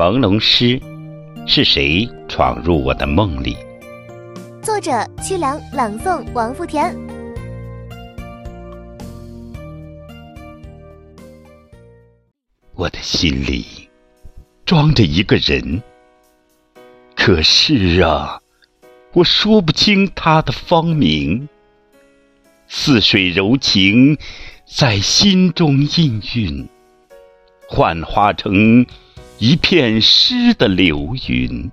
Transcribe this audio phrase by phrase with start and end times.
[0.00, 0.80] 朦胧诗，
[1.46, 3.54] 是谁闯入我的梦里？
[4.62, 6.96] 作者：曲良，朗诵：王富田。
[12.74, 13.90] 我的心里
[14.64, 15.82] 装着一个人，
[17.14, 18.40] 可是啊，
[19.12, 21.46] 我说不清他的芳名。
[22.68, 24.16] 似水柔情
[24.64, 26.66] 在心中氤氲，
[27.68, 28.86] 幻化成。
[29.40, 31.72] 一片诗的流云，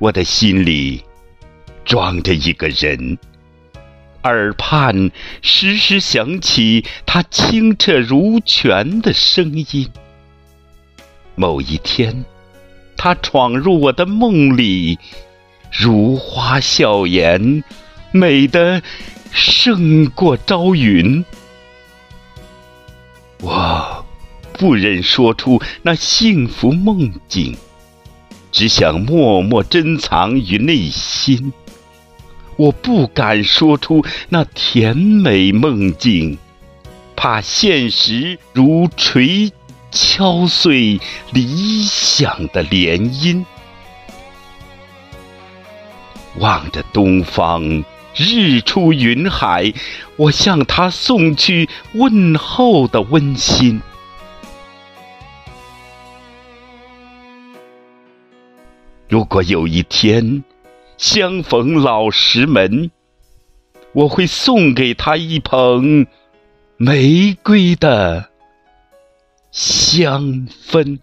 [0.00, 1.04] 我的心里
[1.84, 3.16] 装着一个人，
[4.24, 9.88] 耳畔时时响起他清澈如泉的声音。
[11.36, 12.24] 某一天，
[12.96, 14.98] 他闯入我的梦里，
[15.70, 17.62] 如花笑颜，
[18.10, 18.82] 美得
[19.30, 21.24] 胜过朝云。
[23.40, 23.79] 我。
[24.60, 27.56] 不忍说出那幸福梦境，
[28.52, 31.50] 只想默默珍藏于内心。
[32.56, 36.36] 我不敢说出那甜美梦境，
[37.16, 39.50] 怕现实如锤
[39.90, 41.00] 敲碎
[41.32, 43.42] 理想的联姻。
[46.36, 47.82] 望着东方
[48.14, 49.72] 日出云海，
[50.16, 53.80] 我向他送去问候的温馨。
[59.10, 60.44] 如果有一天
[60.96, 62.92] 相逢老石门，
[63.92, 66.06] 我会送给他一捧
[66.76, 68.30] 玫瑰的
[69.50, 71.00] 香氛。